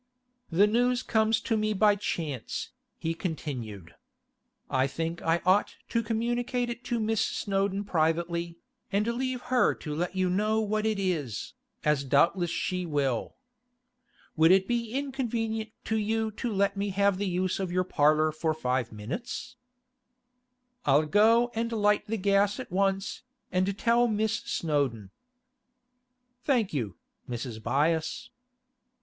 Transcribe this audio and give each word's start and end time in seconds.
'The 0.49 0.65
news 0.65 1.03
comes 1.03 1.39
to 1.39 1.55
me 1.55 1.73
by 1.73 1.95
chance,' 1.95 2.71
he 2.97 3.13
continued. 3.13 3.93
'I 4.71 4.87
think 4.87 5.21
I 5.21 5.43
ought 5.45 5.75
to 5.89 6.01
communicate 6.01 6.71
it 6.71 6.83
to 6.85 6.99
Miss 6.99 7.21
Snowdon 7.21 7.83
privately, 7.83 8.57
and 8.91 9.05
leave 9.05 9.41
her 9.53 9.75
to 9.75 9.93
let 9.93 10.15
you 10.15 10.27
know 10.27 10.59
what 10.59 10.87
it 10.87 10.97
is, 10.97 11.53
as 11.85 12.03
doubtless 12.03 12.49
she 12.49 12.83
will. 12.83 13.35
Would 14.35 14.49
it 14.51 14.67
be 14.67 14.91
inconvenient 14.91 15.69
to 15.83 15.97
you 15.97 16.31
to 16.31 16.51
let 16.51 16.75
me 16.75 16.89
have 16.89 17.19
the 17.19 17.27
use 17.29 17.59
of 17.59 17.71
your 17.71 17.83
parlour 17.83 18.31
for 18.31 18.55
five 18.55 18.91
minutes?' 18.91 19.55
'I'll 20.83 21.05
go 21.05 21.51
and 21.53 21.71
light 21.71 22.07
the 22.07 22.17
gas 22.17 22.59
at 22.59 22.71
once, 22.71 23.21
and 23.51 23.77
tell 23.77 24.07
Miss 24.07 24.37
Snowdon.' 24.45 25.11
'Thank 26.43 26.73
you, 26.73 26.97
Mrs. 27.29 27.59
Byass. 27.61 28.31